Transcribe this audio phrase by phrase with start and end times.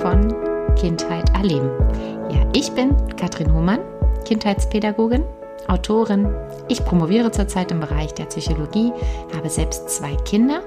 [0.00, 0.34] von
[0.76, 1.70] Kindheit erleben.
[2.30, 3.80] Ja, ich bin Katrin Hohmann,
[4.24, 5.24] Kindheitspädagogin,
[5.68, 6.34] Autorin.
[6.68, 8.92] Ich promoviere zurzeit im Bereich der Psychologie,
[9.36, 10.62] habe selbst zwei Kinder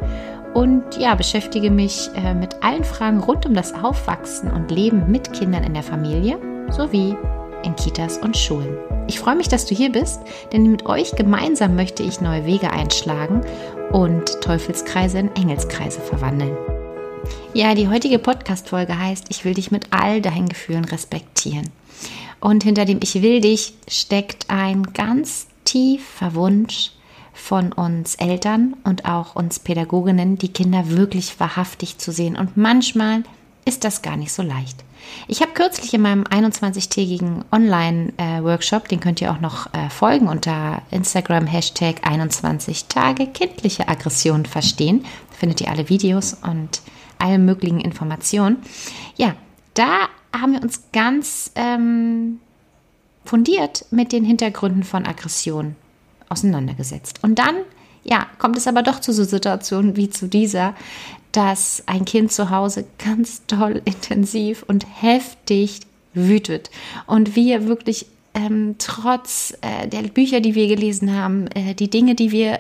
[0.54, 5.34] und ja, beschäftige mich äh, mit allen Fragen rund um das Aufwachsen und Leben mit
[5.34, 6.38] Kindern in der Familie
[6.70, 7.16] sowie
[7.64, 8.78] in Kitas und Schulen.
[9.08, 10.22] Ich freue mich, dass du hier bist,
[10.52, 13.42] denn mit euch gemeinsam möchte ich neue Wege einschlagen
[13.92, 16.56] und Teufelskreise in Engelskreise verwandeln.
[17.54, 21.70] Ja, die heutige Podcast-Folge heißt, ich will dich mit all deinen Gefühlen respektieren.
[22.40, 26.92] Und hinter dem Ich will dich steckt ein ganz tiefer Wunsch
[27.34, 32.36] von uns Eltern und auch uns Pädagoginnen, die Kinder wirklich wahrhaftig zu sehen.
[32.36, 33.24] Und manchmal
[33.66, 34.84] ist das gar nicht so leicht.
[35.28, 40.82] Ich habe kürzlich in meinem 21-tägigen Online-Workshop, den könnt ihr auch noch äh, folgen unter
[40.92, 45.04] Instagram Hashtag 21 Tage kindliche Aggression verstehen.
[45.04, 46.82] Da findet ihr alle Videos und
[47.24, 48.58] alle möglichen Informationen.
[49.16, 49.36] Ja,
[49.74, 52.40] da haben wir uns ganz ähm,
[53.26, 55.76] fundiert mit den Hintergründen von Aggression
[56.30, 57.24] auseinandergesetzt.
[57.24, 57.56] Und dann,
[58.04, 60.76] ja, kommt es aber doch zu so Situationen wie zu dieser,
[61.32, 65.80] dass ein Kind zu Hause ganz toll, intensiv und heftig
[66.14, 66.70] wütet
[67.08, 72.16] und wir wirklich ähm, trotz äh, der Bücher, die wir gelesen haben, äh, die Dinge,
[72.16, 72.58] die wir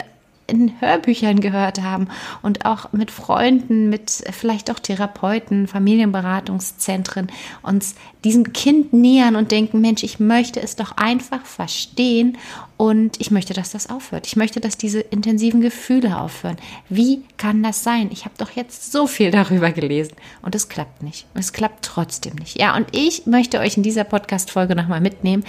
[0.47, 2.08] in Hörbüchern gehört haben
[2.41, 9.81] und auch mit Freunden, mit vielleicht auch Therapeuten, Familienberatungszentren uns diesem Kind nähern und denken,
[9.81, 12.38] Mensch, ich möchte es doch einfach verstehen
[12.77, 14.27] und ich möchte, dass das aufhört.
[14.27, 16.57] Ich möchte, dass diese intensiven Gefühle aufhören.
[16.89, 18.09] Wie kann das sein?
[18.11, 21.25] Ich habe doch jetzt so viel darüber gelesen und es klappt nicht.
[21.33, 22.59] Es klappt trotzdem nicht.
[22.59, 25.44] Ja, und ich möchte euch in dieser Podcast-Folge nochmal mitnehmen,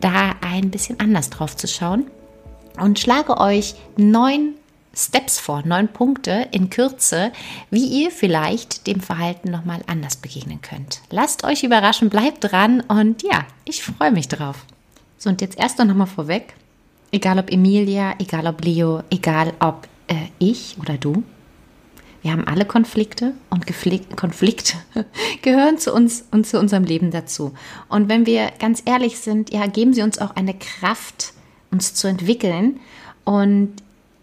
[0.00, 2.06] da ein bisschen anders drauf zu schauen
[2.78, 4.54] und schlage euch neun
[4.94, 7.30] Steps vor, neun Punkte in Kürze,
[7.70, 11.02] wie ihr vielleicht dem Verhalten nochmal anders begegnen könnt.
[11.10, 14.64] Lasst euch überraschen, bleibt dran und ja, ich freue mich drauf.
[15.18, 16.54] So, und jetzt erst noch mal vorweg,
[17.12, 21.22] egal ob Emilia, egal ob Leo, egal ob äh, ich oder du,
[22.22, 23.66] wir haben alle Konflikte und
[24.16, 24.74] Konflikte
[25.42, 27.52] gehören zu uns und zu unserem Leben dazu.
[27.88, 31.34] Und wenn wir ganz ehrlich sind, ja, geben sie uns auch eine Kraft,
[31.76, 32.80] uns zu entwickeln.
[33.24, 33.74] Und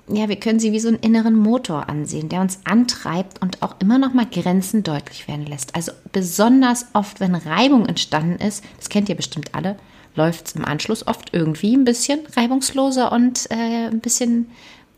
[0.07, 3.75] ja, wir können sie wie so einen inneren Motor ansehen, der uns antreibt und auch
[3.79, 5.75] immer noch mal Grenzen deutlich werden lässt.
[5.75, 9.77] Also besonders oft, wenn Reibung entstanden ist, das kennt ihr bestimmt alle,
[10.15, 14.49] läuft es im Anschluss oft irgendwie ein bisschen reibungsloser und äh, ein bisschen,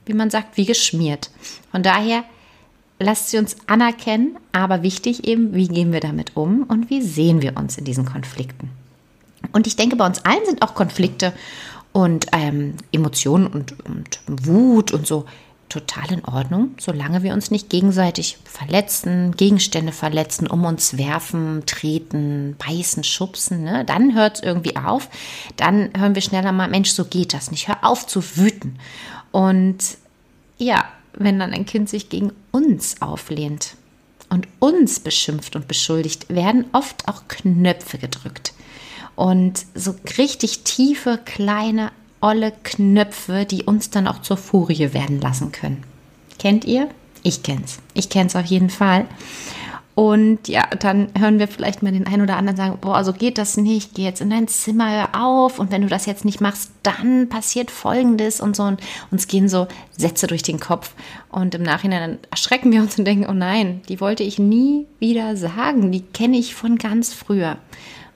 [0.06, 1.30] wie man sagt, wie geschmiert.
[1.72, 2.24] Von daher
[3.00, 7.42] lasst sie uns anerkennen, aber wichtig eben, wie gehen wir damit um und wie sehen
[7.42, 8.72] wir uns in diesen Konflikten.
[9.52, 11.34] Und ich denke, bei uns allen sind auch Konflikte
[11.96, 15.24] und ähm, Emotionen und, und Wut und so
[15.70, 22.58] total in Ordnung, solange wir uns nicht gegenseitig verletzen, Gegenstände verletzen, um uns werfen, treten,
[22.58, 23.64] beißen, schubsen.
[23.64, 23.86] Ne?
[23.86, 25.08] Dann hört es irgendwie auf.
[25.56, 27.70] Dann hören wir schneller mal, Mensch, so geht das nicht.
[27.70, 28.78] Hör auf zu wüten.
[29.32, 29.78] Und
[30.58, 33.76] ja, wenn dann ein Kind sich gegen uns auflehnt
[34.30, 38.52] und uns beschimpft und beschuldigt, werden oft auch Knöpfe gedrückt
[39.16, 45.52] und so richtig tiefe, kleine, olle Knöpfe, die uns dann auch zur Furie werden lassen
[45.52, 45.84] können.
[46.40, 46.90] Kennt ihr?
[47.24, 47.80] Ich kenn's.
[47.94, 49.08] Ich kenn's auf jeden Fall.
[49.96, 53.38] Und ja, dann hören wir vielleicht mal den einen oder anderen sagen, boah, so geht
[53.38, 56.42] das nicht, geh jetzt in dein Zimmer, hör auf und wenn du das jetzt nicht
[56.42, 60.94] machst, dann passiert Folgendes und so und uns gehen so Sätze durch den Kopf
[61.30, 65.38] und im Nachhinein erschrecken wir uns und denken, oh nein, die wollte ich nie wieder
[65.38, 67.56] sagen, die kenne ich von ganz früher.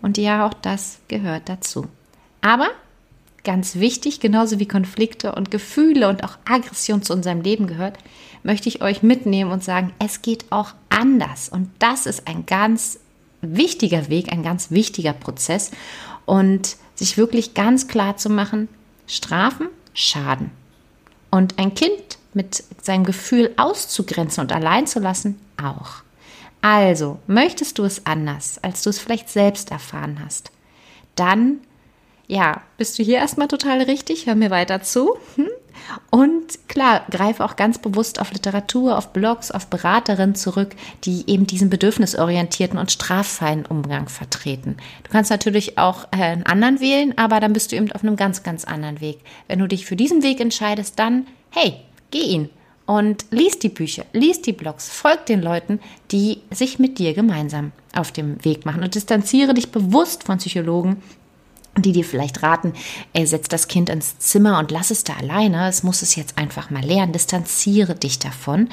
[0.02, 1.88] Und ja, auch das gehört dazu.
[2.42, 2.70] Aber
[3.44, 7.98] ganz wichtig, genauso wie Konflikte und Gefühle und auch Aggression zu unserem Leben gehört,
[8.44, 11.50] möchte ich euch mitnehmen und sagen, es geht auch anders.
[11.50, 13.00] Und das ist ein ganz
[13.42, 15.72] wichtiger Weg, ein ganz wichtiger Prozess.
[16.26, 18.68] Und sich wirklich ganz klar zu machen,
[19.08, 20.52] Strafen schaden.
[21.32, 26.04] Und ein Kind mit seinem Gefühl auszugrenzen und allein zu lassen, auch.
[26.62, 30.52] Also, möchtest du es anders, als du es vielleicht selbst erfahren hast,
[31.16, 31.60] dann,
[32.28, 35.18] ja, bist du hier erstmal total richtig, hör mir weiter zu.
[35.36, 35.48] Hm?
[36.10, 40.76] Und klar, greife auch ganz bewusst auf Literatur, auf Blogs, auf Beraterinnen zurück,
[41.06, 44.76] die eben diesen bedürfnisorientierten und straffreien Umgang vertreten.
[45.04, 48.18] Du kannst natürlich auch äh, einen anderen wählen, aber dann bist du eben auf einem
[48.18, 49.20] ganz, ganz anderen Weg.
[49.48, 51.78] Wenn du dich für diesen Weg entscheidest, dann, hey,
[52.12, 52.50] geh ihn
[52.90, 57.72] und lies die Bücher, lies die Blogs, folg den Leuten, die sich mit dir gemeinsam
[57.94, 61.00] auf dem Weg machen und distanziere dich bewusst von Psychologen,
[61.78, 62.74] die dir vielleicht raten,
[63.14, 66.40] ey, setz das Kind ins Zimmer und lass es da alleine, es muss es jetzt
[66.40, 68.70] einfach mal lernen, distanziere dich davon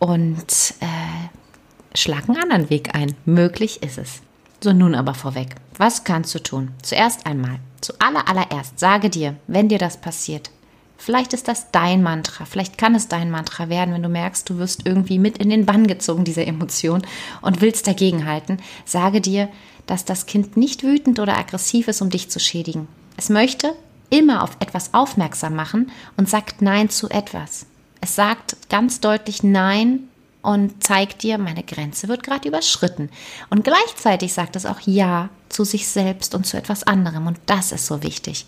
[0.00, 3.14] und äh, schlag einen anderen Weg ein.
[3.24, 4.20] Möglich ist es.
[4.64, 5.54] So, nun aber vorweg.
[5.78, 6.72] Was kannst du tun?
[6.82, 10.50] Zuerst einmal, zu aller, allererst, sage dir, wenn dir das passiert,
[10.96, 14.58] Vielleicht ist das dein Mantra, vielleicht kann es dein Mantra werden, wenn du merkst, du
[14.58, 17.02] wirst irgendwie mit in den Bann gezogen, diese Emotion,
[17.42, 18.58] und willst dagegenhalten.
[18.84, 19.48] Sage dir,
[19.86, 22.88] dass das Kind nicht wütend oder aggressiv ist, um dich zu schädigen.
[23.16, 23.74] Es möchte
[24.10, 27.66] immer auf etwas aufmerksam machen und sagt Nein zu etwas.
[28.00, 30.08] Es sagt ganz deutlich Nein
[30.42, 33.08] und zeigt dir, meine Grenze wird gerade überschritten.
[33.50, 37.26] Und gleichzeitig sagt es auch Ja zu sich selbst und zu etwas anderem.
[37.26, 38.46] Und das ist so wichtig.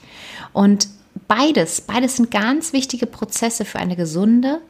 [0.53, 0.89] Und
[1.29, 4.61] beides, beides sind ganz wichtige Prozesse für eine gesunde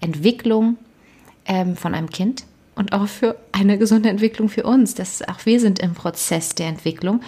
[0.00, 0.76] Entwicklung
[1.46, 4.94] ähm, von einem Kind und auch für eine gesunde Entwicklung für uns.
[4.94, 7.20] Das, auch wir sind im Prozess der Entwicklung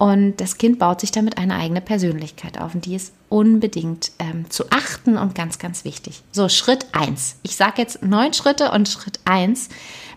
[0.00, 4.48] und das Kind baut sich damit eine eigene Persönlichkeit auf und die ist unbedingt ähm,
[4.48, 6.22] zu achten und ganz, ganz wichtig.
[6.32, 7.36] So, Schritt 1.
[7.42, 9.68] Ich sage jetzt neun Schritte und Schritt 1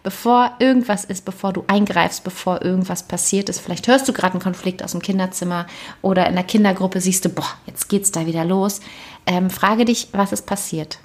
[0.02, 3.60] bevor irgendwas ist, bevor du eingreifst, bevor irgendwas passiert ist.
[3.60, 5.68] Vielleicht hörst du gerade einen Konflikt aus dem Kinderzimmer
[6.02, 8.80] oder in der Kindergruppe siehst du, boah, jetzt geht's da wieder los.
[9.26, 10.98] Ähm, frage dich, was ist passiert.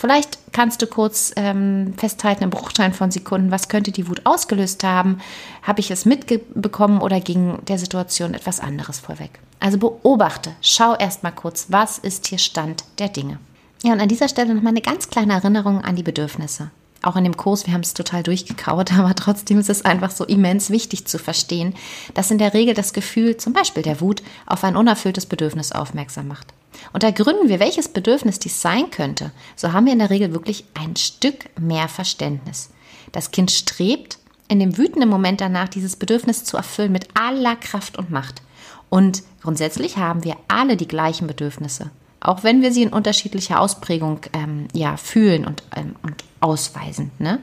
[0.00, 4.82] Vielleicht kannst du kurz ähm, festhalten im Bruchteil von Sekunden, was könnte die Wut ausgelöst
[4.82, 5.20] haben?
[5.62, 9.40] Habe ich es mitbekommen oder ging der Situation etwas anderes vorweg?
[9.58, 13.40] Also beobachte, schau erst mal kurz, was ist hier Stand der Dinge.
[13.82, 16.70] Ja, und an dieser Stelle nochmal eine ganz kleine Erinnerung an die Bedürfnisse
[17.02, 20.24] auch in dem Kurs, wir haben es total durchgekaut, aber trotzdem ist es einfach so
[20.24, 21.74] immens wichtig zu verstehen,
[22.14, 26.28] dass in der Regel das Gefühl, zum Beispiel der Wut, auf ein unerfülltes Bedürfnis aufmerksam
[26.28, 26.52] macht.
[26.92, 30.64] Und ergründen wir, welches Bedürfnis dies sein könnte, so haben wir in der Regel wirklich
[30.74, 32.70] ein Stück mehr Verständnis.
[33.12, 34.18] Das Kind strebt
[34.48, 38.42] in dem wütenden Moment danach, dieses Bedürfnis zu erfüllen mit aller Kraft und Macht.
[38.88, 41.90] Und grundsätzlich haben wir alle die gleichen Bedürfnisse
[42.20, 47.10] auch wenn wir sie in unterschiedlicher Ausprägung ähm, ja, fühlen und, ähm, und ausweisen.
[47.18, 47.40] Ne?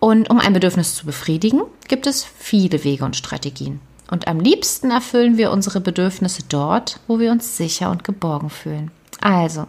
[0.00, 3.80] Und um ein Bedürfnis zu befriedigen, gibt es viele Wege und Strategien.
[4.10, 8.90] Und am liebsten erfüllen wir unsere Bedürfnisse dort, wo wir uns sicher und geborgen fühlen.
[9.20, 9.66] Also,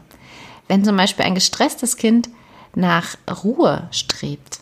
[0.67, 2.29] wenn zum Beispiel ein gestresstes Kind
[2.75, 4.59] nach Ruhe strebt,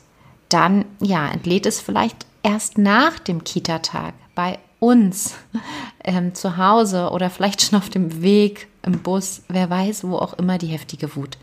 [0.50, 5.36] dann ja, entlädt es vielleicht erst nach dem Kita-Tag bei uns
[6.04, 10.34] ähm, zu Hause oder vielleicht schon auf dem Weg im Bus, wer weiß, wo auch
[10.34, 11.38] immer die heftige Wut.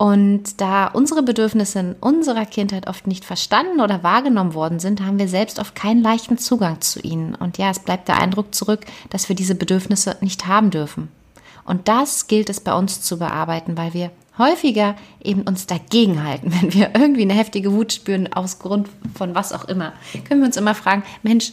[0.00, 5.18] Und da unsere Bedürfnisse in unserer Kindheit oft nicht verstanden oder wahrgenommen worden sind, haben
[5.18, 7.34] wir selbst oft keinen leichten Zugang zu ihnen.
[7.34, 11.08] Und ja, es bleibt der Eindruck zurück, dass wir diese Bedürfnisse nicht haben dürfen.
[11.66, 16.50] Und das gilt es bei uns zu bearbeiten, weil wir häufiger eben uns dagegen halten,
[16.62, 19.92] wenn wir irgendwie eine heftige Wut spüren, aus Grund von was auch immer.
[20.26, 21.52] Können wir uns immer fragen, Mensch,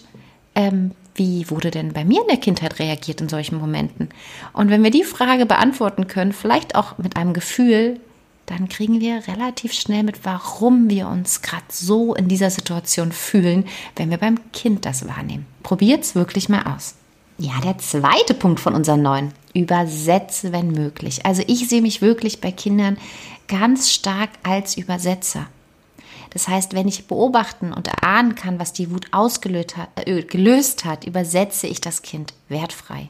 [0.56, 4.08] ähm, wie wurde denn bei mir in der Kindheit reagiert in solchen Momenten?
[4.54, 8.00] Und wenn wir die Frage beantworten können, vielleicht auch mit einem Gefühl,
[8.48, 13.66] dann kriegen wir relativ schnell mit, warum wir uns gerade so in dieser Situation fühlen,
[13.96, 15.46] wenn wir beim Kind das wahrnehmen.
[15.64, 16.96] Probiert es wirklich mal aus.
[17.38, 19.34] Ja, der zweite Punkt von unseren neuen.
[19.54, 21.26] Übersetze, wenn möglich.
[21.26, 22.98] Also ich sehe mich wirklich bei Kindern
[23.48, 25.48] ganz stark als Übersetzer.
[26.30, 30.86] Das heißt, wenn ich beobachten und erahnen kann, was die Wut ausgelöst hat, äh, gelöst
[30.86, 33.10] hat, übersetze ich das Kind wertfrei.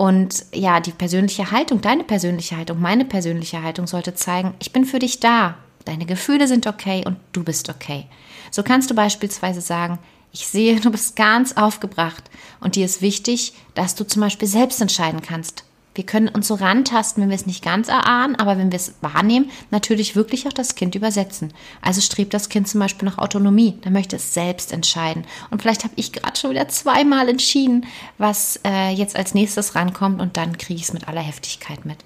[0.00, 4.86] Und ja, die persönliche Haltung, deine persönliche Haltung, meine persönliche Haltung sollte zeigen, ich bin
[4.86, 5.56] für dich da.
[5.84, 8.06] Deine Gefühle sind okay und du bist okay.
[8.50, 9.98] So kannst du beispielsweise sagen,
[10.32, 14.80] ich sehe, du bist ganz aufgebracht und dir ist wichtig, dass du zum Beispiel selbst
[14.80, 15.64] entscheiden kannst,
[16.00, 18.94] wir können uns so rantasten, wenn wir es nicht ganz erahnen, aber wenn wir es
[19.02, 21.52] wahrnehmen, natürlich wirklich auch das Kind übersetzen.
[21.82, 25.26] Also strebt das Kind zum Beispiel nach Autonomie, dann möchte es selbst entscheiden.
[25.50, 27.84] Und vielleicht habe ich gerade schon wieder zweimal entschieden,
[28.16, 31.98] was äh, jetzt als nächstes rankommt und dann kriege ich es mit aller Heftigkeit mit.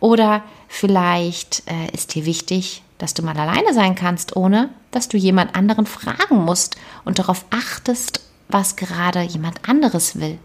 [0.00, 5.18] Oder vielleicht äh, ist dir wichtig, dass du mal alleine sein kannst, ohne dass du
[5.18, 10.38] jemand anderen fragen musst und darauf achtest, was gerade jemand anderes will.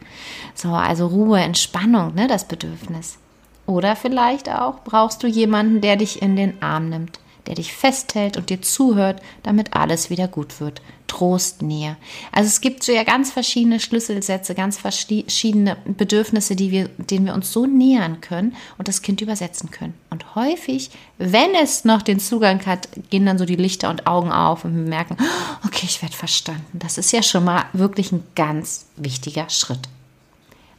[0.55, 3.17] So, also Ruhe, Entspannung, ne, das Bedürfnis.
[3.65, 8.37] Oder vielleicht auch brauchst du jemanden, der dich in den Arm nimmt, der dich festhält
[8.37, 10.81] und dir zuhört, damit alles wieder gut wird.
[11.07, 11.97] Trost, Nähe.
[12.31, 17.33] Also es gibt so ja ganz verschiedene Schlüsselsätze, ganz verschiedene Bedürfnisse, die wir, denen wir
[17.33, 19.95] uns so nähern können und das Kind übersetzen können.
[20.11, 24.31] Und häufig, wenn es noch den Zugang hat, gehen dann so die Lichter und Augen
[24.31, 25.17] auf und wir merken,
[25.65, 26.77] okay, ich werde verstanden.
[26.77, 29.89] Das ist ja schon mal wirklich ein ganz wichtiger Schritt.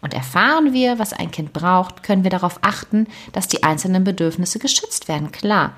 [0.03, 4.61] Und erfahren wir, was ein Kind braucht, können wir darauf achten, dass die einzelnen Bedürfnisse
[4.61, 5.75] geschützt werden, klar.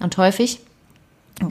[0.00, 0.60] Und häufig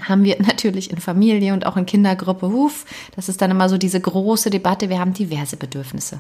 [0.07, 2.85] haben wir natürlich in Familie und auch in Kindergruppe, huf,
[3.15, 6.19] das ist dann immer so diese große Debatte, wir haben diverse Bedürfnisse.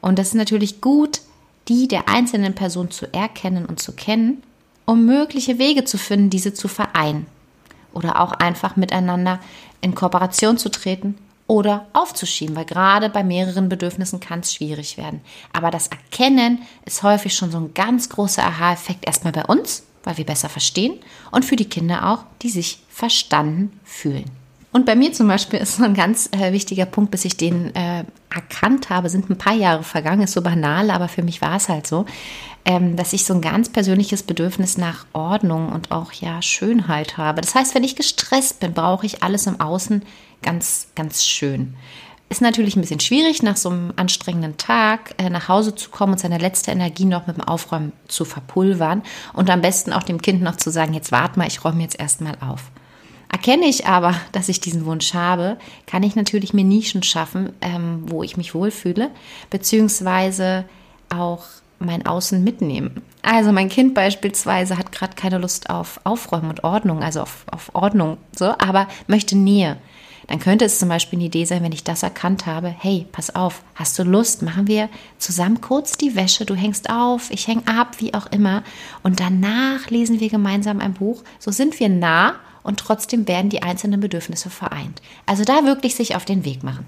[0.00, 1.20] Und das ist natürlich gut,
[1.68, 4.42] die der einzelnen Person zu erkennen und zu kennen,
[4.86, 7.26] um mögliche Wege zu finden, diese zu vereinen.
[7.92, 9.40] oder auch einfach miteinander
[9.80, 15.20] in Kooperation zu treten oder aufzuschieben, weil gerade bei mehreren Bedürfnissen kann es schwierig werden.
[15.52, 20.16] Aber das Erkennen ist häufig schon so ein ganz großer Aha-Effekt erstmal bei uns, weil
[20.16, 20.94] wir besser verstehen
[21.30, 24.30] und für die Kinder auch, die sich verstanden fühlen.
[24.72, 27.74] Und bei mir zum Beispiel ist so ein ganz äh, wichtiger Punkt, bis ich den
[27.74, 31.56] äh, erkannt habe, sind ein paar Jahre vergangen, ist so banal, aber für mich war
[31.56, 32.06] es halt so,
[32.64, 37.40] ähm, dass ich so ein ganz persönliches Bedürfnis nach Ordnung und auch ja Schönheit habe.
[37.40, 40.02] Das heißt, wenn ich gestresst bin, brauche ich alles im Außen
[40.42, 41.74] ganz, ganz schön.
[42.30, 46.12] Ist natürlich ein bisschen schwierig, nach so einem anstrengenden Tag äh, nach Hause zu kommen
[46.12, 50.22] und seine letzte Energie noch mit dem Aufräumen zu verpulvern und am besten auch dem
[50.22, 52.70] Kind noch zu sagen, jetzt warte mal, ich räume jetzt erstmal auf.
[53.32, 58.04] Erkenne ich aber, dass ich diesen Wunsch habe, kann ich natürlich mir Nischen schaffen, ähm,
[58.06, 59.10] wo ich mich wohlfühle,
[59.50, 60.66] beziehungsweise
[61.08, 61.42] auch
[61.80, 63.02] mein Außen mitnehmen.
[63.22, 67.74] Also mein Kind beispielsweise hat gerade keine Lust auf Aufräumen und Ordnung, also auf, auf
[67.74, 69.78] Ordnung, so, aber möchte Nähe.
[70.26, 73.34] Dann könnte es zum Beispiel eine Idee sein, wenn ich das erkannt habe, hey, pass
[73.34, 77.66] auf, hast du Lust, machen wir zusammen kurz die Wäsche, du hängst auf, ich häng
[77.66, 78.62] ab, wie auch immer,
[79.02, 81.22] und danach lesen wir gemeinsam ein Buch.
[81.38, 85.00] So sind wir nah und trotzdem werden die einzelnen Bedürfnisse vereint.
[85.26, 86.86] Also da wirklich sich auf den Weg machen.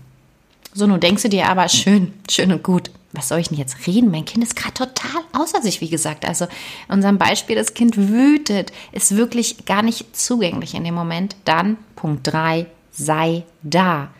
[0.74, 2.90] So, nun denkst du dir aber, schön, schön und gut.
[3.14, 4.10] Was soll ich denn jetzt reden?
[4.10, 6.24] Mein Kind ist gerade total außer sich, wie gesagt.
[6.24, 6.46] Also
[6.88, 11.36] in unserem Beispiel, das Kind wütet, ist wirklich gar nicht zugänglich in dem Moment.
[11.44, 14.10] Dann Punkt 3, sei da.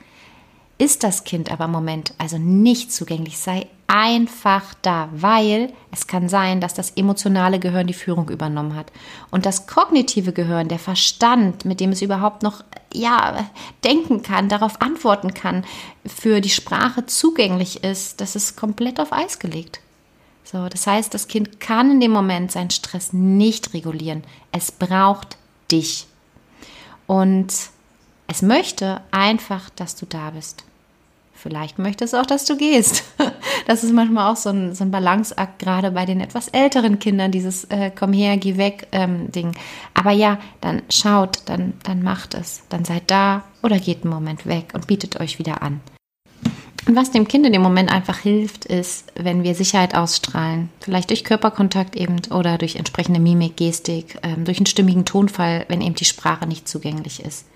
[0.79, 6.31] Ist das Kind aber im Moment also nicht zugänglich, sei einfach da, weil es kann
[6.31, 8.91] sein, dass das emotionale Gehirn die Führung übernommen hat
[9.31, 12.65] und das kognitive Gehirn, der Verstand, mit dem es überhaupt noch
[12.95, 13.47] ja
[13.85, 15.65] denken kann, darauf antworten kann,
[16.07, 19.81] für die Sprache zugänglich ist, das ist komplett auf Eis gelegt.
[20.43, 24.25] So, das heißt, das Kind kann in dem Moment seinen Stress nicht regulieren.
[24.53, 25.37] Es braucht
[25.71, 26.07] dich.
[27.07, 27.53] Und
[28.33, 30.65] es möchte einfach, dass du da bist.
[31.35, 33.05] Vielleicht möchtest du auch, dass du gehst.
[33.67, 37.31] Das ist manchmal auch so ein, so ein Balanceakt, gerade bei den etwas älteren Kindern,
[37.31, 39.53] dieses äh, Komm her, geh weg ähm, Ding.
[39.95, 42.63] Aber ja, dann schaut, dann, dann macht es.
[42.71, 45.81] Dann seid da oder geht einen Moment weg und bietet euch wieder an.
[46.89, 50.71] Und was dem Kind in dem Moment einfach hilft, ist, wenn wir Sicherheit ausstrahlen.
[50.81, 55.83] Vielleicht durch Körperkontakt eben oder durch entsprechende Mimik, Gestik, ähm, durch einen stimmigen Tonfall, wenn
[55.83, 57.47] eben die Sprache nicht zugänglich ist.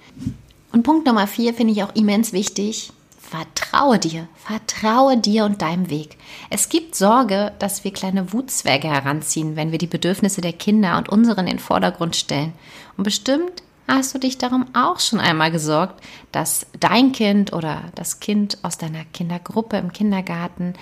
[0.76, 2.92] Und Punkt Nummer vier finde ich auch immens wichtig.
[3.18, 6.18] Vertraue dir, vertraue dir und deinem Weg.
[6.50, 11.08] Es gibt Sorge, dass wir kleine Wutzwerge heranziehen, wenn wir die Bedürfnisse der Kinder und
[11.08, 12.52] unseren in den Vordergrund stellen.
[12.98, 18.20] Und bestimmt hast du dich darum auch schon einmal gesorgt, dass dein Kind oder das
[18.20, 20.74] Kind aus deiner Kindergruppe im Kindergarten,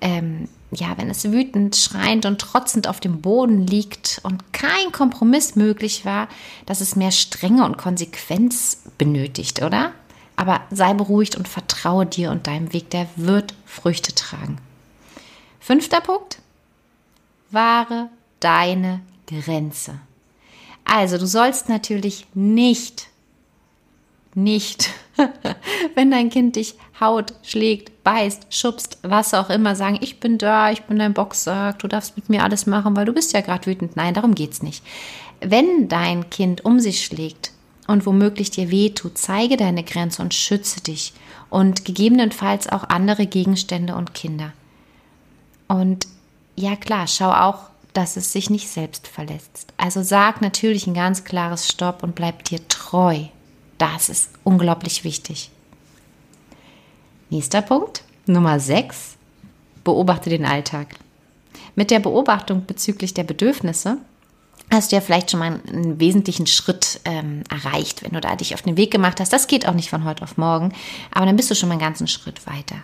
[0.00, 5.54] ähm, ja, wenn es wütend, schreiend und trotzend auf dem Boden liegt und kein Kompromiss
[5.56, 6.28] möglich war,
[6.66, 9.92] dass es mehr Strenge und Konsequenz benötigt, oder?
[10.34, 14.58] Aber sei beruhigt und vertraue dir und deinem Weg, der wird Früchte tragen.
[15.60, 16.38] Fünfter Punkt.
[17.50, 20.00] Wahre deine Grenze.
[20.84, 23.08] Also, du sollst natürlich nicht,
[24.36, 24.90] nicht,
[25.94, 30.70] wenn dein Kind dich haut, schlägt, beißt, schubst, was auch immer, sagen, ich bin da,
[30.70, 33.66] ich bin dein Boxsack, du darfst mit mir alles machen, weil du bist ja gerade
[33.66, 33.96] wütend.
[33.96, 34.84] Nein, darum geht's nicht.
[35.40, 37.52] Wenn dein Kind um sich schlägt,
[37.86, 41.12] und womöglich dir wehtut, zeige deine Grenze und schütze dich
[41.50, 44.52] und gegebenenfalls auch andere Gegenstände und Kinder.
[45.68, 46.06] Und
[46.56, 49.72] ja klar, schau auch, dass es sich nicht selbst verletzt.
[49.76, 53.24] Also sag natürlich ein ganz klares Stopp und bleib dir treu.
[53.78, 55.50] Das ist unglaublich wichtig.
[57.30, 59.16] Nächster Punkt, Nummer 6.
[59.84, 60.88] Beobachte den Alltag.
[61.74, 63.98] Mit der Beobachtung bezüglich der Bedürfnisse
[64.70, 68.54] hast du ja vielleicht schon mal einen wesentlichen Schritt ähm, erreicht, wenn du da dich
[68.54, 69.32] auf den Weg gemacht hast.
[69.32, 70.72] Das geht auch nicht von heute auf morgen,
[71.12, 72.76] aber dann bist du schon mal einen ganzen Schritt weiter.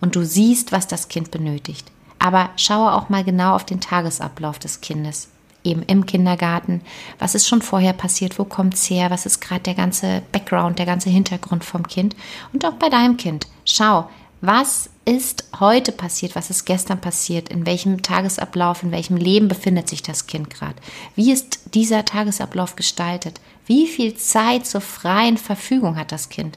[0.00, 1.90] Und du siehst, was das Kind benötigt.
[2.18, 5.28] Aber schaue auch mal genau auf den Tagesablauf des Kindes.
[5.68, 6.80] Eben im Kindergarten.
[7.18, 8.38] Was ist schon vorher passiert?
[8.38, 9.10] Wo kommt es her?
[9.10, 12.16] Was ist gerade der ganze Background, der ganze Hintergrund vom Kind?
[12.54, 13.46] Und auch bei deinem Kind.
[13.66, 14.08] Schau,
[14.40, 16.36] was ist heute passiert?
[16.36, 17.50] Was ist gestern passiert?
[17.50, 20.76] In welchem Tagesablauf, in welchem Leben befindet sich das Kind gerade?
[21.16, 23.42] Wie ist dieser Tagesablauf gestaltet?
[23.66, 26.56] Wie viel Zeit zur freien Verfügung hat das Kind?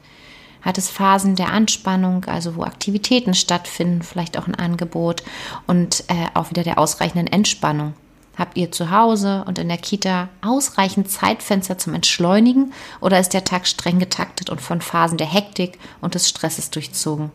[0.62, 5.22] Hat es Phasen der Anspannung, also wo Aktivitäten stattfinden, vielleicht auch ein Angebot
[5.66, 7.92] und äh, auch wieder der ausreichenden Entspannung?
[8.36, 13.44] Habt ihr zu Hause und in der Kita ausreichend Zeitfenster zum Entschleunigen oder ist der
[13.44, 17.30] Tag streng getaktet und von Phasen der Hektik und des Stresses durchzogen?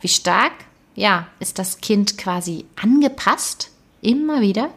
[0.00, 0.52] Wie stark,
[0.94, 3.70] ja, ist das Kind quasi angepasst,
[4.02, 4.68] immer wieder.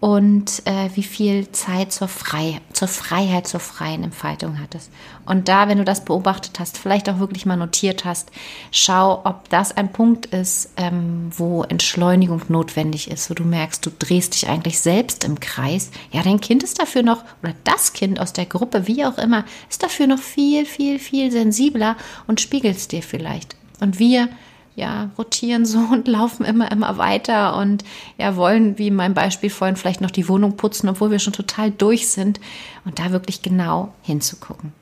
[0.00, 4.90] Und äh, wie viel Zeit zur, Frei zur Freiheit, zur freien Entfaltung hattest.
[5.26, 8.30] Und da, wenn du das beobachtet hast, vielleicht auch wirklich mal notiert hast,
[8.72, 13.90] schau, ob das ein Punkt ist, ähm, wo Entschleunigung notwendig ist, wo du merkst, du
[13.90, 15.90] drehst dich eigentlich selbst im Kreis.
[16.12, 19.44] Ja, dein Kind ist dafür noch, oder das Kind aus der Gruppe, wie auch immer,
[19.68, 23.54] ist dafür noch viel, viel, viel sensibler und spiegelt es dir vielleicht.
[23.80, 24.30] Und wir
[24.76, 27.84] ja, rotieren so und laufen immer, immer weiter und
[28.18, 31.32] ja, wollen, wie in meinem Beispiel vorhin, vielleicht noch die Wohnung putzen, obwohl wir schon
[31.32, 32.40] total durch sind
[32.84, 34.72] und da wirklich genau hinzugucken.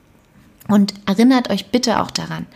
[0.69, 2.47] Und erinnert euch bitte auch daran,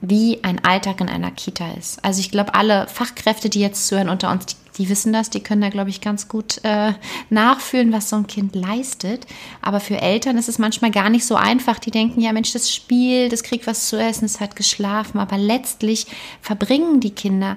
[0.00, 2.04] wie ein Alltag in einer Kita ist.
[2.04, 5.40] Also ich glaube, alle Fachkräfte, die jetzt zuhören unter uns, die, die wissen das, die
[5.40, 6.92] können da, glaube ich, ganz gut äh,
[7.30, 9.26] nachfühlen, was so ein Kind leistet.
[9.62, 11.78] Aber für Eltern ist es manchmal gar nicht so einfach.
[11.78, 15.18] Die denken, ja Mensch, das spielt, das kriegt was zu essen, es hat geschlafen.
[15.18, 16.06] Aber letztlich
[16.40, 17.56] verbringen die Kinder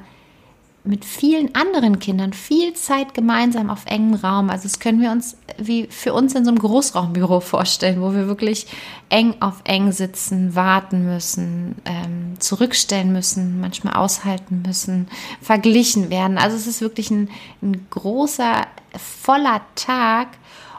[0.89, 4.49] mit vielen anderen Kindern viel Zeit gemeinsam auf engem Raum.
[4.49, 8.27] Also das können wir uns wie für uns in so einem Großraumbüro vorstellen, wo wir
[8.27, 8.65] wirklich
[9.09, 15.07] eng auf eng sitzen, warten müssen, ähm, zurückstellen müssen, manchmal aushalten müssen,
[15.41, 16.39] verglichen werden.
[16.39, 17.29] Also es ist wirklich ein,
[17.61, 18.65] ein großer,
[18.97, 20.29] voller Tag.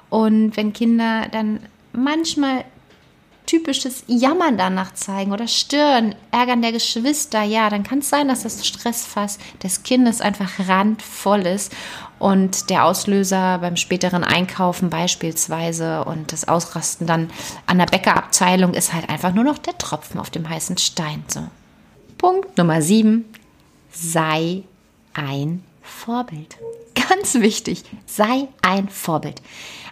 [0.08, 1.60] Und wenn Kinder dann
[1.92, 2.64] manchmal
[3.50, 8.44] typisches Jammern danach zeigen oder Stören, Ärgern der Geschwister, ja, dann kann es sein, dass
[8.44, 11.72] das Stressfass des Kindes einfach randvoll ist
[12.20, 17.28] und der Auslöser beim späteren Einkaufen beispielsweise und das Ausrasten dann
[17.66, 21.24] an der Bäckerabteilung ist halt einfach nur noch der Tropfen auf dem heißen Stein.
[21.26, 21.42] So.
[22.18, 23.24] Punkt Nummer 7.
[23.90, 24.62] Sei
[25.12, 26.56] ein Vorbild.
[26.94, 29.42] Ganz wichtig, sei ein Vorbild.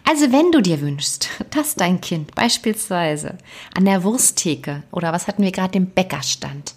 [0.08, 3.36] Also wenn du dir wünschst, dass dein Kind beispielsweise
[3.76, 6.74] an der Wursttheke oder was hatten wir gerade, dem Bäckerstand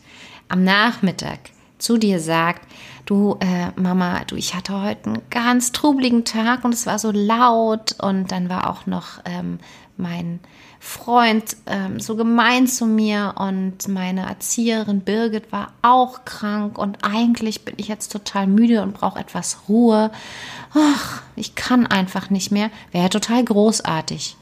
[0.49, 1.39] am Nachmittag
[1.77, 2.67] zu dir sagt,
[3.05, 7.11] du äh, Mama, du, ich hatte heute einen ganz trubeligen Tag und es war so
[7.11, 9.59] laut und dann war auch noch ähm,
[10.01, 10.39] mein
[10.79, 17.63] Freund ähm, so gemein zu mir und meine Erzieherin Birgit war auch krank und eigentlich
[17.63, 20.11] bin ich jetzt total müde und brauche etwas Ruhe.
[20.73, 22.71] Ach, ich kann einfach nicht mehr.
[22.91, 24.35] Wäre total großartig.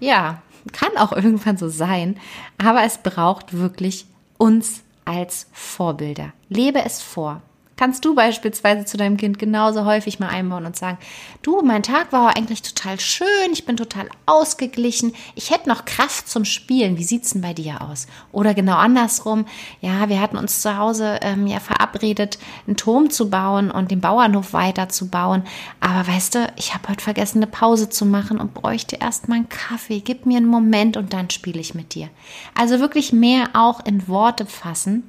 [0.00, 2.16] Ja, kann auch irgendwann so sein,
[2.58, 4.06] aber es braucht wirklich
[4.38, 6.32] uns als Vorbilder.
[6.48, 7.42] Lebe es vor
[7.76, 10.98] kannst du beispielsweise zu deinem Kind genauso häufig mal einbauen und sagen,
[11.42, 16.28] du, mein Tag war eigentlich total schön, ich bin total ausgeglichen, ich hätte noch Kraft
[16.28, 18.06] zum Spielen, wie sieht's denn bei dir aus?
[18.30, 19.46] Oder genau andersrum,
[19.80, 24.00] ja, wir hatten uns zu Hause ähm, ja verabredet, einen Turm zu bauen und den
[24.00, 25.44] Bauernhof weiterzubauen,
[25.80, 29.36] aber weißt du, ich habe heute vergessen, eine Pause zu machen und bräuchte erst mal
[29.36, 32.08] einen Kaffee, gib mir einen Moment und dann spiele ich mit dir.
[32.54, 35.04] Also wirklich mehr auch in Worte fassen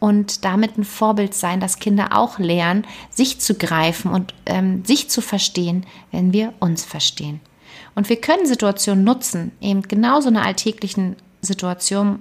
[0.00, 5.08] und damit ein Vorbild sein, dass Kinder auch lernen, sich zu greifen und ähm, sich
[5.08, 7.40] zu verstehen, wenn wir uns verstehen.
[7.94, 12.20] Und wir können Situationen nutzen, eben genauso eine alltäglichen Situation,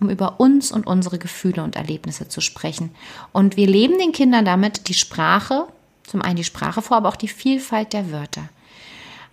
[0.00, 2.90] um über uns und unsere Gefühle und Erlebnisse zu sprechen.
[3.32, 5.66] Und wir leben den Kindern damit die Sprache,
[6.04, 8.48] zum einen die Sprache vor, aber auch die Vielfalt der Wörter.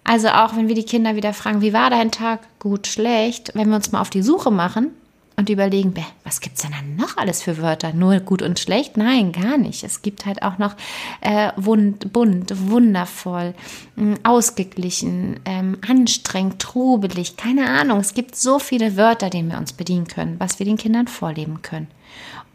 [0.04, 2.40] Also auch wenn wir die Kinder wieder fragen, wie war dein Tag?
[2.60, 3.52] Gut, schlecht.
[3.56, 4.92] Wenn wir uns mal auf die Suche machen,
[5.40, 7.94] und überlegen, was gibt es denn dann noch alles für Wörter?
[7.94, 8.98] Nur gut und schlecht?
[8.98, 9.84] Nein, gar nicht.
[9.84, 10.76] Es gibt halt auch noch
[11.22, 13.54] äh, wund, bunt, wundervoll,
[13.98, 18.00] äh, ausgeglichen, ähm, anstrengend, trubelig, keine Ahnung.
[18.00, 21.62] Es gibt so viele Wörter, denen wir uns bedienen können, was wir den Kindern vorleben
[21.62, 21.88] können.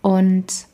[0.00, 0.66] Und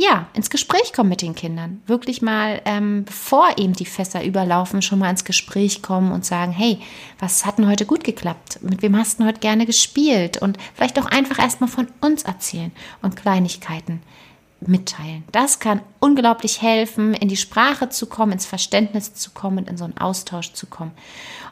[0.00, 1.82] ja, ins Gespräch kommen mit den Kindern.
[1.86, 6.52] Wirklich mal, ähm, bevor eben die Fässer überlaufen, schon mal ins Gespräch kommen und sagen,
[6.52, 6.80] hey,
[7.18, 8.60] was hat denn heute gut geklappt?
[8.62, 10.40] Mit wem hast du heute gerne gespielt?
[10.40, 14.00] Und vielleicht auch einfach erstmal von uns erzählen und Kleinigkeiten
[14.60, 15.24] mitteilen.
[15.32, 19.76] Das kann unglaublich helfen, in die Sprache zu kommen, ins Verständnis zu kommen und in
[19.76, 20.92] so einen Austausch zu kommen.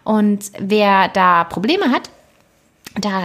[0.05, 2.09] Und wer da Probleme hat,
[2.95, 3.25] da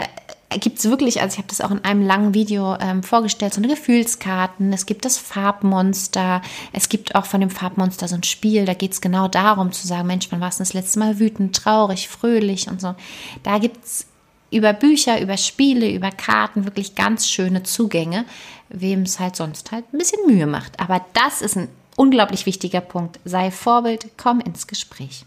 [0.57, 3.61] gibt es wirklich, also ich habe das auch in einem langen Video ähm, vorgestellt, so
[3.61, 8.65] eine Gefühlskarten, es gibt das Farbmonster, es gibt auch von dem Farbmonster so ein Spiel,
[8.65, 11.55] da geht es genau darum zu sagen, Mensch, wann warst du das letzte Mal wütend,
[11.55, 12.95] traurig, fröhlich und so.
[13.43, 14.05] Da gibt es
[14.51, 18.25] über Bücher, über Spiele, über Karten wirklich ganz schöne Zugänge,
[18.69, 20.79] wem es halt sonst halt ein bisschen Mühe macht.
[20.79, 23.19] Aber das ist ein unglaublich wichtiger Punkt.
[23.25, 25.25] Sei Vorbild, komm ins Gespräch.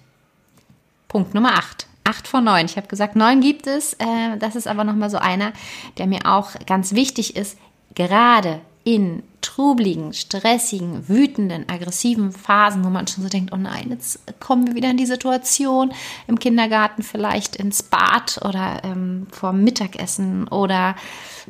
[1.08, 2.66] Punkt Nummer 8 acht von neun.
[2.66, 3.95] Ich habe gesagt, neun gibt es.
[3.95, 5.53] Äh, das ist aber nochmal so einer,
[5.99, 7.59] der mir auch ganz wichtig ist.
[7.95, 14.20] Gerade in trubligen, stressigen, wütenden, aggressiven Phasen, wo man schon so denkt, oh nein, jetzt
[14.38, 15.92] kommen wir wieder in die Situation,
[16.29, 20.94] im Kindergarten vielleicht ins Bad oder ähm, vor Mittagessen oder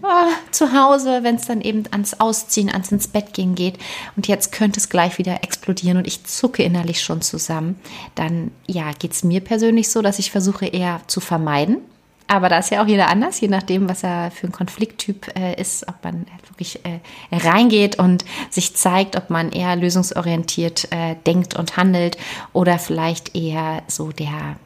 [0.03, 3.79] oh, zu Hause, wenn es dann eben ans Ausziehen, ans ins Bett gehen geht.
[4.16, 7.79] Und jetzt könnte es gleich wieder explodieren und ich zucke innerlich schon zusammen,
[8.14, 11.83] dann ja, geht es mir persönlich so, dass ich versuche eher zu vermeiden,
[12.29, 15.61] aber da ist ja auch jeder anders, je nachdem, was er für ein Konflikttyp äh,
[15.61, 17.01] ist, ob man wirklich äh,
[17.33, 22.16] reingeht und sich zeigt, ob man eher lösungsorientiert äh, denkt und handelt
[22.53, 24.57] oder vielleicht eher so der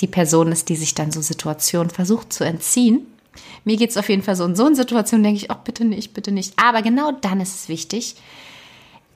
[0.00, 3.06] die Person ist, die sich dann so Situationen versucht zu entziehen.
[3.64, 5.84] Mir geht es auf jeden Fall so in so einer Situation, denke ich, oh, bitte
[5.84, 6.54] nicht, bitte nicht.
[6.56, 8.16] Aber genau dann ist es wichtig,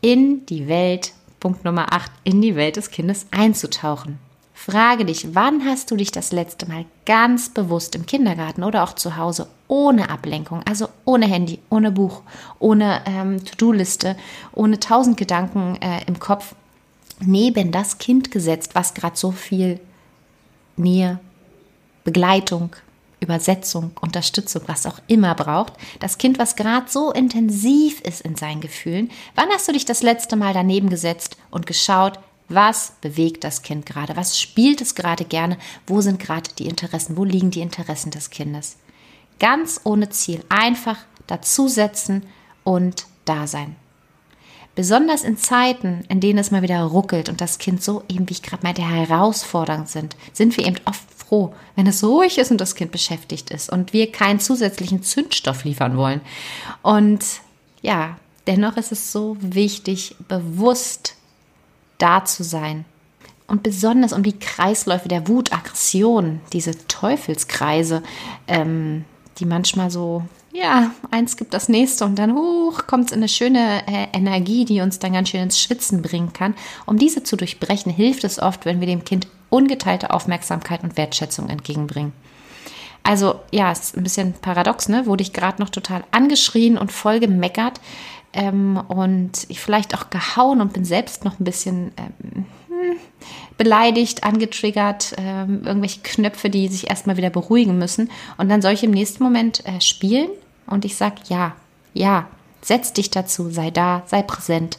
[0.01, 4.19] in die Welt, Punkt Nummer 8, in die Welt des Kindes einzutauchen.
[4.59, 8.95] Frage dich, wann hast du dich das letzte Mal ganz bewusst im Kindergarten oder auch
[8.95, 12.23] zu Hause ohne Ablenkung, also ohne Handy, ohne Buch,
[12.59, 14.17] ohne ähm, To-Do-Liste,
[14.55, 16.55] ohne tausend Gedanken äh, im Kopf
[17.21, 19.79] neben das Kind gesetzt, was gerade so viel
[20.77, 21.21] Nähe,
[22.05, 22.75] Begleitung,
[23.21, 25.75] Übersetzung, Unterstützung, was auch immer braucht.
[26.01, 29.11] Das Kind, was gerade so intensiv ist in seinen Gefühlen.
[29.35, 33.87] Wann hast du dich das letzte Mal daneben gesetzt und geschaut, was bewegt das Kind
[33.87, 34.17] gerade?
[34.17, 35.59] Was spielt es gerade gerne?
[35.87, 37.17] Wo sind gerade die Interessen?
[37.17, 38.77] Wo liegen die Interessen des Kindes?
[39.39, 40.45] Ganz ohne Ziel.
[40.49, 42.25] Einfach dazusetzen
[42.65, 43.77] und da sein.
[44.77, 48.35] Besonders in Zeiten, in denen es mal wieder ruckelt und das Kind so eben, wie
[48.35, 52.61] ich gerade meinte, herausfordernd sind, sind wir eben oft froh, wenn es ruhig ist und
[52.61, 56.21] das Kind beschäftigt ist und wir keinen zusätzlichen Zündstoff liefern wollen.
[56.83, 57.25] Und
[57.81, 61.16] ja, dennoch ist es so wichtig, bewusst
[61.99, 62.85] da zu sein.
[63.47, 68.03] Und besonders um die Kreisläufe der Wut, Aggression, diese Teufelskreise,
[68.49, 69.05] ähm,
[69.39, 73.29] die manchmal so, ja, eins gibt das nächste und dann hoch kommt es in eine
[73.29, 76.55] schöne äh, Energie, die uns dann ganz schön ins Schwitzen bringen kann.
[76.87, 81.49] Um diese zu durchbrechen, hilft es oft, wenn wir dem Kind ungeteilte Aufmerksamkeit und Wertschätzung
[81.49, 82.13] entgegenbringen.
[83.03, 85.07] Also ja, ist ein bisschen paradox, ne?
[85.07, 87.81] Wurde ich gerade noch total angeschrien und voll gemeckert
[88.37, 92.97] ähm, und vielleicht auch gehauen und bin selbst noch ein bisschen ähm, hm,
[93.57, 98.11] beleidigt, angetriggert, ähm, irgendwelche Knöpfe, die sich erstmal wieder beruhigen müssen.
[98.37, 100.29] Und dann soll ich im nächsten Moment äh, spielen
[100.67, 101.57] und ich sage, ja,
[101.95, 102.29] ja,
[102.61, 104.79] setz dich dazu, sei da, sei präsent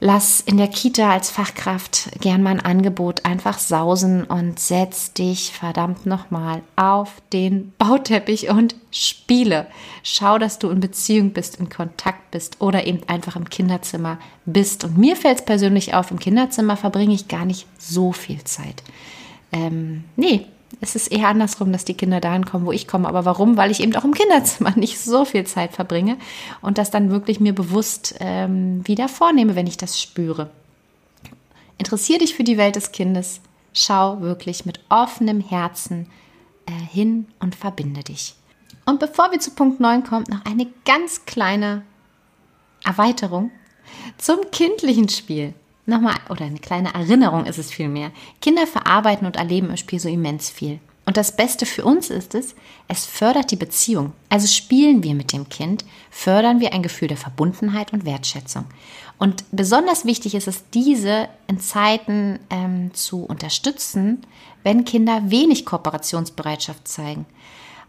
[0.00, 5.52] lass in der Kita als Fachkraft gern mal ein Angebot einfach sausen und setz dich
[5.52, 9.66] verdammt nochmal auf den Bauteppich und spiele.
[10.02, 14.84] Schau, dass du in Beziehung bist, in Kontakt bist oder eben einfach im Kinderzimmer bist.
[14.84, 18.82] Und mir fällt es persönlich auf, im Kinderzimmer verbringe ich gar nicht so viel Zeit.
[19.52, 20.46] Ähm, nee,
[20.80, 23.08] es ist eher andersrum, dass die Kinder dahin kommen, wo ich komme.
[23.08, 23.56] Aber warum?
[23.56, 26.16] Weil ich eben auch im Kinderzimmer nicht so viel Zeit verbringe
[26.60, 30.50] und das dann wirklich mir bewusst ähm, wieder vornehme, wenn ich das spüre.
[31.78, 33.40] Interessier dich für die Welt des Kindes.
[33.72, 36.08] Schau wirklich mit offenem Herzen
[36.66, 38.34] äh, hin und verbinde dich.
[38.84, 41.82] Und bevor wir zu Punkt 9 kommen, noch eine ganz kleine
[42.84, 43.50] Erweiterung
[44.16, 45.54] zum kindlichen Spiel
[45.88, 48.10] nochmal, oder eine kleine Erinnerung ist es vielmehr.
[48.40, 50.78] Kinder verarbeiten und erleben im Spiel so immens viel.
[51.06, 52.54] Und das Beste für uns ist es,
[52.86, 54.12] es fördert die Beziehung.
[54.28, 58.66] Also spielen wir mit dem Kind, fördern wir ein Gefühl der Verbundenheit und Wertschätzung.
[59.16, 64.20] Und besonders wichtig ist es, diese in Zeiten ähm, zu unterstützen,
[64.62, 67.24] wenn Kinder wenig Kooperationsbereitschaft zeigen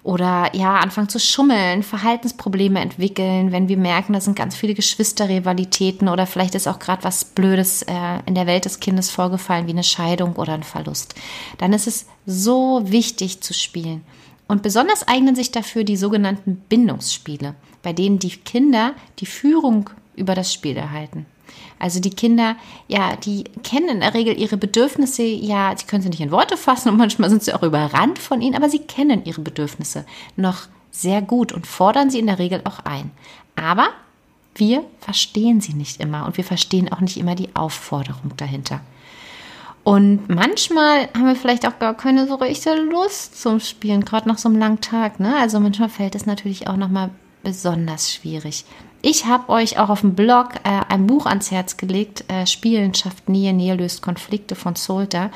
[0.03, 6.07] oder ja, anfangen zu schummeln, Verhaltensprobleme entwickeln, wenn wir merken, da sind ganz viele Geschwisterrivalitäten
[6.07, 7.93] oder vielleicht ist auch gerade was Blödes äh,
[8.25, 11.15] in der Welt des Kindes vorgefallen, wie eine Scheidung oder ein Verlust.
[11.57, 14.03] Dann ist es so wichtig zu spielen.
[14.47, 20.33] Und besonders eignen sich dafür die sogenannten Bindungsspiele, bei denen die Kinder die Führung über
[20.33, 21.27] das Spiel erhalten.
[21.79, 22.55] Also die Kinder,
[22.87, 26.57] ja, die kennen in der Regel ihre Bedürfnisse, ja, sie können sie nicht in Worte
[26.57, 30.67] fassen und manchmal sind sie auch überrannt von ihnen, aber sie kennen ihre Bedürfnisse noch
[30.91, 33.11] sehr gut und fordern sie in der Regel auch ein.
[33.55, 33.89] Aber
[34.55, 38.81] wir verstehen sie nicht immer und wir verstehen auch nicht immer die Aufforderung dahinter.
[39.83, 44.37] Und manchmal haben wir vielleicht auch gar keine so richtige Lust zum Spielen, gerade nach
[44.37, 45.19] so einem langen Tag.
[45.19, 45.35] Ne?
[45.37, 47.09] Also manchmal fällt es natürlich auch nochmal
[47.43, 48.65] besonders schwierig.
[49.01, 52.93] Ich habe euch auch auf dem Blog äh, ein Buch ans Herz gelegt, äh, Spielen
[52.93, 55.31] schafft Nähe, Nähe löst Konflikte von Solter.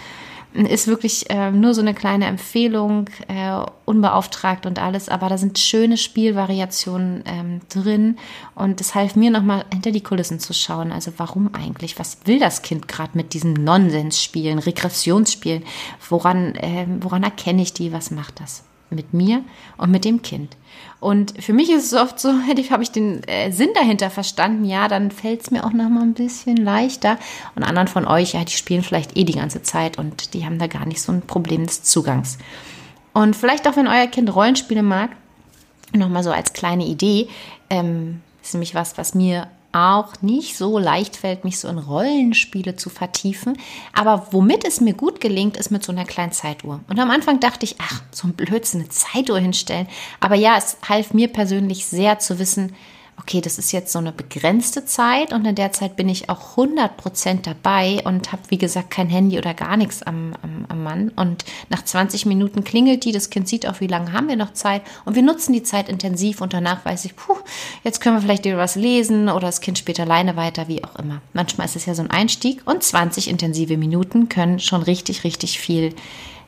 [0.54, 5.58] Ist wirklich äh, nur so eine kleine Empfehlung, äh, unbeauftragt und alles, aber da sind
[5.58, 8.18] schöne Spielvariationen ähm, drin
[8.54, 10.92] und es half mir nochmal hinter die Kulissen zu schauen.
[10.92, 11.98] Also warum eigentlich?
[11.98, 15.64] Was will das Kind gerade mit diesem Nonsensspielen, Regressionsspielen?
[16.08, 17.92] Woran, ähm, woran erkenne ich die?
[17.92, 18.64] Was macht das?
[18.94, 19.44] mit mir
[19.78, 20.56] und mit dem Kind.
[21.04, 22.30] Und für mich ist es oft so,
[22.72, 26.02] habe ich den äh, Sinn dahinter verstanden, ja, dann fällt es mir auch noch mal
[26.02, 27.18] ein bisschen leichter.
[27.56, 30.60] Und anderen von euch, ja, die spielen vielleicht eh die ganze Zeit und die haben
[30.60, 32.38] da gar nicht so ein Problem des Zugangs.
[33.12, 35.10] Und vielleicht auch, wenn euer Kind Rollenspiele mag,
[35.94, 37.28] noch mal so als kleine Idee,
[37.70, 42.76] ähm, ist nämlich was, was mir auch nicht so leicht fällt, mich so in Rollenspiele
[42.76, 43.58] zu vertiefen.
[43.92, 46.80] Aber womit es mir gut gelingt, ist mit so einer kleinen Zeituhr.
[46.88, 49.88] Und am Anfang dachte ich, ach, so ein Blödsinn, eine Zeituhr hinstellen.
[50.20, 52.76] Aber ja, es half mir persönlich sehr zu wissen,
[53.18, 56.58] okay, das ist jetzt so eine begrenzte Zeit und in der Zeit bin ich auch
[56.58, 61.10] 100% dabei und habe, wie gesagt, kein Handy oder gar nichts am, am, am Mann.
[61.10, 64.54] Und nach 20 Minuten klingelt die, das Kind sieht auch, wie lange haben wir noch
[64.54, 67.38] Zeit und wir nutzen die Zeit intensiv und danach weiß ich, puh,
[67.84, 70.96] jetzt können wir vielleicht wieder was lesen oder das Kind spielt alleine weiter, wie auch
[70.96, 71.22] immer.
[71.34, 75.60] Manchmal ist es ja so ein Einstieg und 20 intensive Minuten können schon richtig, richtig
[75.60, 75.94] viel,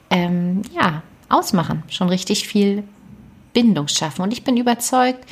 [0.10, 2.84] ähm, ja, ausmachen, schon richtig viel
[3.54, 4.21] Bindung schaffen.
[4.21, 5.25] Und ich bin überzeugt,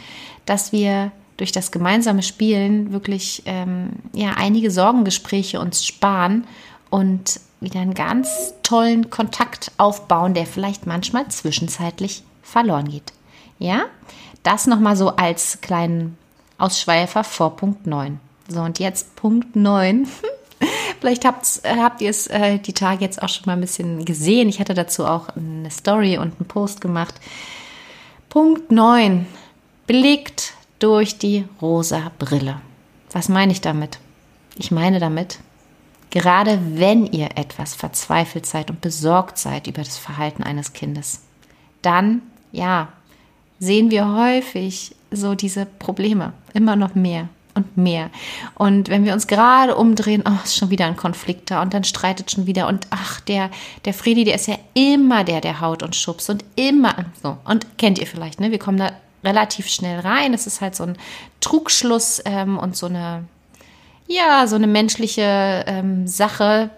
[0.45, 1.11] dass wir
[1.43, 6.47] durch das gemeinsame Spielen wirklich ähm, ja, einige Sorgengespräche uns sparen
[6.89, 13.11] und wieder einen ganz tollen Kontakt aufbauen, der vielleicht manchmal zwischenzeitlich verloren geht.
[13.59, 13.87] Ja,
[14.43, 16.17] das nochmal so als kleinen
[16.57, 18.21] Ausschweifer vor Punkt 9.
[18.47, 20.07] So, und jetzt Punkt 9.
[21.01, 24.47] Vielleicht habt, habt ihr es äh, die Tage jetzt auch schon mal ein bisschen gesehen.
[24.47, 27.15] Ich hatte dazu auch eine Story und einen Post gemacht.
[28.29, 29.25] Punkt 9.
[29.87, 32.59] Blickt durch die rosa Brille.
[33.13, 33.99] Was meine ich damit?
[34.57, 35.39] Ich meine damit,
[36.09, 41.21] gerade wenn ihr etwas verzweifelt seid und besorgt seid über das Verhalten eines Kindes,
[41.81, 42.89] dann, ja,
[43.59, 48.09] sehen wir häufig so diese Probleme immer noch mehr und mehr.
[48.55, 51.85] Und wenn wir uns gerade umdrehen, oh, ist schon wieder ein Konflikt da und dann
[51.85, 53.51] streitet schon wieder und ach, der,
[53.85, 57.37] der Friedi, der ist ja immer der, der haut und schubst und immer so.
[57.45, 58.51] Und kennt ihr vielleicht, ne?
[58.51, 58.91] Wir kommen da
[59.23, 60.33] relativ schnell rein.
[60.33, 60.97] Es ist halt so ein
[61.39, 63.25] Trugschluss ähm, und so eine,
[64.07, 66.69] ja, so eine menschliche ähm, Sache,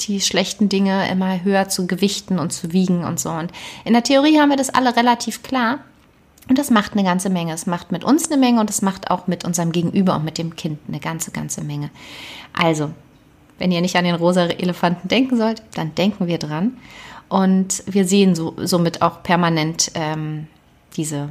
[0.00, 3.30] die schlechten Dinge immer höher zu gewichten und zu wiegen und so.
[3.30, 3.52] Und
[3.84, 5.78] in der Theorie haben wir das alle relativ klar.
[6.48, 7.54] Und das macht eine ganze Menge.
[7.54, 10.36] Es macht mit uns eine Menge und es macht auch mit unserem Gegenüber und mit
[10.36, 11.90] dem Kind eine ganze, ganze Menge.
[12.52, 12.90] Also,
[13.58, 16.76] wenn ihr nicht an den rosa Elefanten denken sollt, dann denken wir dran.
[17.28, 20.48] Und wir sehen so, somit auch permanent ähm,
[20.96, 21.30] diese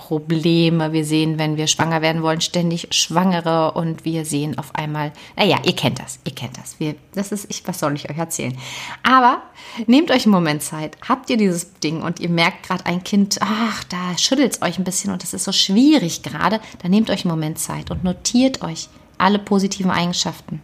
[0.00, 0.94] Probleme.
[0.94, 5.58] Wir sehen, wenn wir schwanger werden wollen, ständig Schwangere und wir sehen auf einmal, naja,
[5.62, 6.80] ihr kennt das, ihr kennt das.
[6.80, 8.56] Wir, das ist, ich, was soll ich euch erzählen?
[9.02, 9.42] Aber
[9.86, 10.96] nehmt euch einen Moment Zeit.
[11.06, 14.78] Habt ihr dieses Ding und ihr merkt gerade ein Kind, ach, da schüttelt es euch
[14.78, 18.02] ein bisschen und das ist so schwierig gerade, dann nehmt euch einen Moment Zeit und
[18.02, 20.62] notiert euch alle positiven Eigenschaften,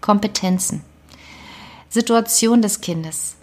[0.00, 0.84] Kompetenzen,
[1.88, 3.34] Situation des Kindes.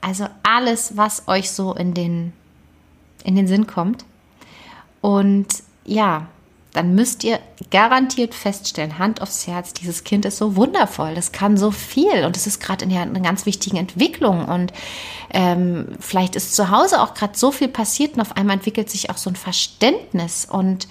[0.00, 2.32] Also alles, was euch so in den,
[3.24, 4.04] in den Sinn kommt
[5.04, 5.48] und
[5.84, 6.28] ja,
[6.72, 7.38] dann müsst ihr
[7.70, 12.38] garantiert feststellen, Hand aufs Herz, dieses Kind ist so wundervoll, das kann so viel und
[12.38, 14.46] es ist gerade in einer ganz wichtigen Entwicklung.
[14.46, 14.72] Und
[15.28, 19.10] ähm, vielleicht ist zu Hause auch gerade so viel passiert und auf einmal entwickelt sich
[19.10, 20.46] auch so ein Verständnis.
[20.50, 20.88] Und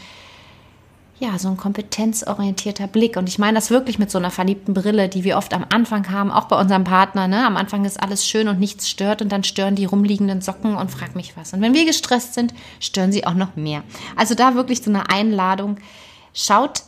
[1.23, 3.15] ja, so ein kompetenzorientierter Blick.
[3.15, 6.11] Und ich meine das wirklich mit so einer verliebten Brille, die wir oft am Anfang
[6.11, 7.29] haben, auch bei unserem Partner.
[7.29, 7.45] Ne?
[7.45, 10.91] Am Anfang ist alles schön und nichts stört und dann stören die rumliegenden Socken und
[10.91, 11.53] frag mich was.
[11.53, 13.83] Und wenn wir gestresst sind, stören sie auch noch mehr.
[14.17, 15.77] Also da wirklich so eine Einladung.
[16.33, 16.83] Schaut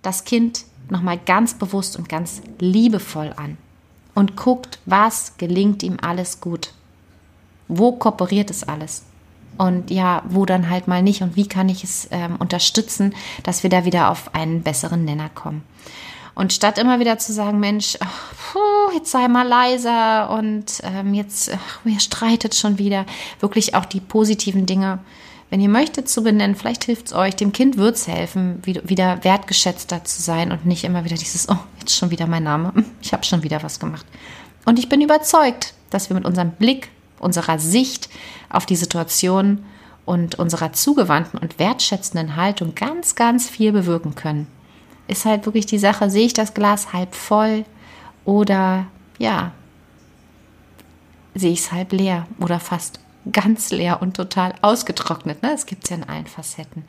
[0.00, 3.58] das Kind nochmal ganz bewusst und ganz liebevoll an
[4.14, 6.72] und guckt, was gelingt ihm alles gut.
[7.68, 9.02] Wo kooperiert es alles?
[9.58, 13.62] Und ja, wo dann halt mal nicht und wie kann ich es ähm, unterstützen, dass
[13.62, 15.62] wir da wieder auf einen besseren Nenner kommen.
[16.36, 21.14] Und statt immer wieder zu sagen, Mensch, ach, puh, jetzt sei mal leiser und ähm,
[21.14, 23.06] jetzt, ach, ihr streitet schon wieder,
[23.40, 24.98] wirklich auch die positiven Dinge,
[25.48, 26.54] wenn ihr möchtet, zu benennen.
[26.54, 30.84] Vielleicht hilft es euch, dem Kind wird es helfen, wieder wertgeschätzter zu sein und nicht
[30.84, 34.04] immer wieder dieses, oh, jetzt schon wieder mein Name, ich habe schon wieder was gemacht.
[34.66, 38.08] Und ich bin überzeugt, dass wir mit unserem Blick unserer Sicht
[38.50, 39.64] auf die Situation
[40.04, 44.46] und unserer zugewandten und wertschätzenden Haltung ganz, ganz viel bewirken können.
[45.08, 47.64] Ist halt wirklich die Sache, sehe ich das Glas halb voll
[48.24, 48.86] oder
[49.18, 49.52] ja,
[51.34, 53.00] sehe ich es halb leer oder fast
[53.32, 55.42] ganz leer und total ausgetrocknet.
[55.42, 55.50] Ne?
[55.50, 56.84] Das gibt es ja in allen Facetten.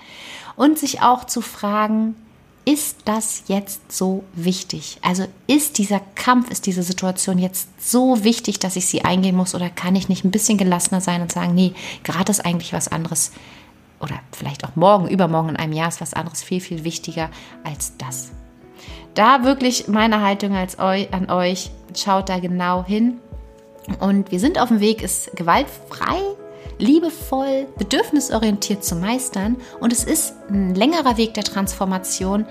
[0.55, 2.15] Und sich auch zu fragen,
[2.67, 4.97] ist das jetzt so wichtig?
[5.01, 9.55] Also ist dieser Kampf, ist diese Situation jetzt so wichtig, dass ich sie eingehen muss
[9.55, 11.71] oder kann ich nicht ein bisschen gelassener sein und sagen, nee,
[12.03, 13.31] gerade ist eigentlich was anderes
[14.01, 17.29] oder vielleicht auch morgen, übermorgen in einem Jahr ist was anderes viel, viel wichtiger
[17.63, 18.31] als das.
[19.13, 23.19] Da wirklich meine Haltung als eu, an euch, schaut da genau hin.
[24.01, 26.19] Und wir sind auf dem Weg, es gewaltfrei
[26.79, 29.57] liebevoll, bedürfnisorientiert zu meistern.
[29.79, 32.45] Und es ist ein längerer Weg der Transformation.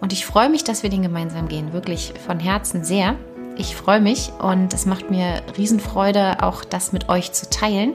[0.00, 1.72] Und ich freue mich, dass wir den gemeinsam gehen.
[1.72, 3.16] Wirklich von Herzen sehr.
[3.56, 7.92] Ich freue mich und es macht mir Riesenfreude, auch das mit euch zu teilen.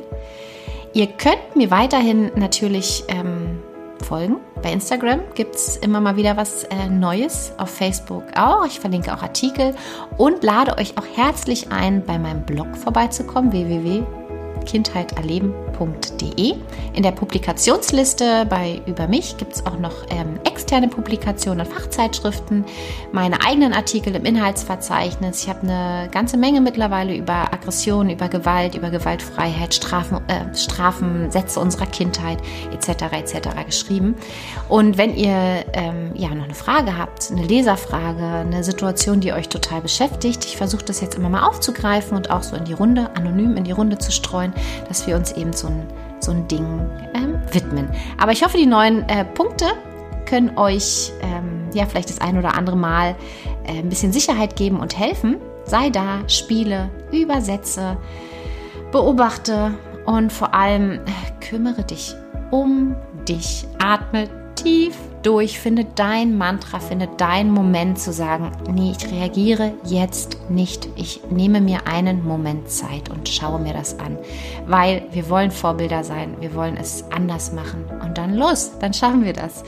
[0.94, 3.62] Ihr könnt mir weiterhin natürlich ähm,
[4.02, 4.38] folgen.
[4.63, 7.52] Bei Instagram gibt es immer mal wieder was äh, Neues.
[7.58, 8.65] Auf Facebook auch.
[8.65, 9.76] Ich verlinke auch Artikel
[10.18, 13.52] und lade euch auch herzlich ein, bei meinem Blog vorbeizukommen.
[13.52, 14.18] www
[14.69, 16.55] kindheiterleben.de.
[16.93, 22.65] In der Publikationsliste bei Über mich gibt es auch noch ähm, externe Publikationen, Fachzeitschriften,
[23.12, 25.43] meine eigenen Artikel im Inhaltsverzeichnis.
[25.43, 31.60] Ich habe eine ganze Menge mittlerweile über Aggression, über Gewalt, über Gewaltfreiheit, Strafen, äh, Strafensätze
[31.60, 32.38] unserer Kindheit
[32.71, 33.05] etc.
[33.12, 33.49] etc.
[33.65, 34.15] geschrieben.
[34.67, 39.49] Und wenn ihr ähm, ja noch eine Frage habt, eine Leserfrage, eine Situation, die euch
[39.49, 43.10] total beschäftigt, ich versuche das jetzt immer mal aufzugreifen und auch so in die Runde,
[43.15, 44.53] anonym in die Runde zu streuen,
[44.88, 45.88] dass wir uns eben so ein,
[46.19, 46.65] so ein Ding
[47.13, 47.89] ähm, widmen.
[48.17, 49.65] Aber ich hoffe, die neuen äh, Punkte
[50.26, 53.15] können euch ähm, ja vielleicht das ein oder andere Mal
[53.65, 55.38] äh, ein bisschen Sicherheit geben und helfen.
[55.65, 57.98] Sei da, spiele, übersetze,
[58.91, 59.72] beobachte
[60.06, 62.15] und vor allem äh, kümmere dich
[62.52, 62.95] um
[63.28, 63.65] dich.
[63.80, 70.38] Atme tief durch, finde dein Mantra, finde deinen Moment zu sagen, nee, ich reagiere jetzt
[70.50, 70.88] nicht.
[70.95, 74.17] Ich nehme mir einen Moment Zeit und schaue mir das an,
[74.65, 79.26] weil wir wollen Vorbilder sein, wir wollen es anders machen und dann los, dann schaffen
[79.26, 79.63] wir das.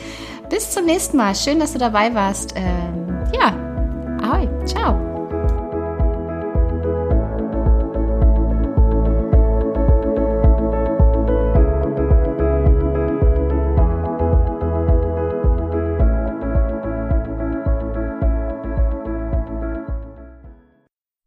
[0.50, 1.36] Bis zum nächsten Mal.
[1.36, 2.54] Schön, dass du dabei warst.
[2.56, 3.56] Ähm, ja,
[4.22, 5.11] ahoi, ciao.